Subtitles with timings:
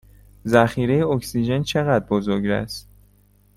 [0.47, 2.89] ذخیره اکسیژن چه قدر بزرگ است؟